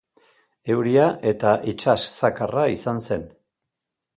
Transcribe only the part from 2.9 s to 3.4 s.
zen.